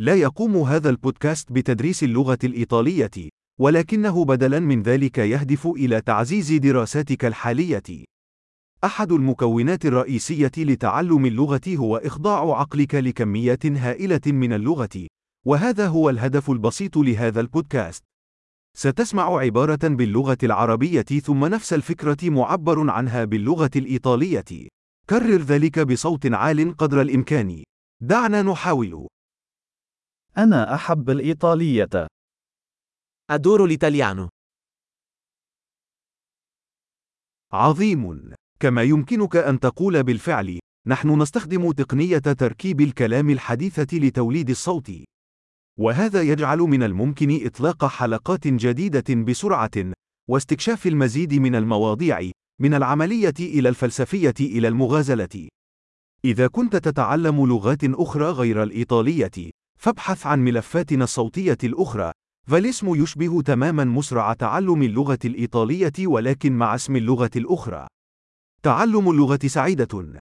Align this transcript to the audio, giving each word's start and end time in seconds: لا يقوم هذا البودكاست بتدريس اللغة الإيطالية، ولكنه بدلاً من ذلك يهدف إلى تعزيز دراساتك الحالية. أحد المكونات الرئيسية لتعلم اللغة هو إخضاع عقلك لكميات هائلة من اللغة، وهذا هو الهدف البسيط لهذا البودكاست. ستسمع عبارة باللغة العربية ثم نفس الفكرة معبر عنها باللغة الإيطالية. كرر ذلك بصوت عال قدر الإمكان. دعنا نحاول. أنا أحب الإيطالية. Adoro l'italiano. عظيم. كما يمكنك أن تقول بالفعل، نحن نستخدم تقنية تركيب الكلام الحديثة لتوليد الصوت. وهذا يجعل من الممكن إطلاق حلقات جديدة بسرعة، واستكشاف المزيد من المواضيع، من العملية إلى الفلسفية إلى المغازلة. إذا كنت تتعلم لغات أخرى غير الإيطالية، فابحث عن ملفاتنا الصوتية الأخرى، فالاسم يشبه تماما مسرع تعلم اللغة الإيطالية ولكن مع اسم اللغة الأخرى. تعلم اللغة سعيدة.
لا 0.00 0.14
يقوم 0.14 0.56
هذا 0.56 0.90
البودكاست 0.90 1.52
بتدريس 1.52 2.04
اللغة 2.04 2.38
الإيطالية، 2.44 3.10
ولكنه 3.60 4.24
بدلاً 4.24 4.60
من 4.60 4.82
ذلك 4.82 5.18
يهدف 5.18 5.66
إلى 5.66 6.00
تعزيز 6.00 6.52
دراساتك 6.52 7.24
الحالية. 7.24 8.04
أحد 8.84 9.12
المكونات 9.12 9.86
الرئيسية 9.86 10.52
لتعلم 10.58 11.26
اللغة 11.26 11.60
هو 11.68 11.96
إخضاع 11.96 12.58
عقلك 12.60 12.94
لكميات 12.94 13.66
هائلة 13.66 14.20
من 14.26 14.52
اللغة، 14.52 15.06
وهذا 15.46 15.86
هو 15.86 16.10
الهدف 16.10 16.50
البسيط 16.50 16.96
لهذا 16.96 17.40
البودكاست. 17.40 18.02
ستسمع 18.76 19.38
عبارة 19.38 19.88
باللغة 19.88 20.38
العربية 20.42 21.02
ثم 21.02 21.44
نفس 21.44 21.72
الفكرة 21.72 22.30
معبر 22.30 22.90
عنها 22.90 23.24
باللغة 23.24 23.70
الإيطالية. 23.76 24.68
كرر 25.10 25.42
ذلك 25.42 25.78
بصوت 25.78 26.26
عال 26.26 26.76
قدر 26.76 27.00
الإمكان. 27.00 27.62
دعنا 28.02 28.42
نحاول. 28.42 29.08
أنا 30.38 30.74
أحب 30.74 31.10
الإيطالية. 31.10 32.08
Adoro 33.32 33.66
l'italiano. 33.66 34.28
عظيم. 37.52 38.34
كما 38.60 38.82
يمكنك 38.82 39.36
أن 39.36 39.60
تقول 39.60 40.02
بالفعل، 40.02 40.58
نحن 40.86 41.22
نستخدم 41.22 41.72
تقنية 41.72 42.18
تركيب 42.18 42.80
الكلام 42.80 43.30
الحديثة 43.30 43.98
لتوليد 43.98 44.50
الصوت. 44.50 44.92
وهذا 45.78 46.22
يجعل 46.22 46.58
من 46.58 46.82
الممكن 46.82 47.46
إطلاق 47.46 47.84
حلقات 47.84 48.46
جديدة 48.46 49.14
بسرعة، 49.14 49.92
واستكشاف 50.30 50.86
المزيد 50.86 51.34
من 51.34 51.54
المواضيع، 51.54 52.30
من 52.60 52.74
العملية 52.74 53.34
إلى 53.40 53.68
الفلسفية 53.68 54.34
إلى 54.40 54.68
المغازلة. 54.68 55.48
إذا 56.24 56.46
كنت 56.46 56.76
تتعلم 56.76 57.46
لغات 57.46 57.84
أخرى 57.84 58.30
غير 58.30 58.62
الإيطالية، 58.62 59.50
فابحث 59.78 60.26
عن 60.26 60.44
ملفاتنا 60.44 61.04
الصوتية 61.04 61.58
الأخرى، 61.64 62.12
فالاسم 62.46 62.94
يشبه 63.02 63.42
تماما 63.42 63.84
مسرع 63.84 64.32
تعلم 64.32 64.82
اللغة 64.82 65.18
الإيطالية 65.24 65.92
ولكن 66.06 66.52
مع 66.52 66.74
اسم 66.74 66.96
اللغة 66.96 67.30
الأخرى. 67.36 67.86
تعلم 68.62 69.10
اللغة 69.10 69.40
سعيدة. 69.46 70.18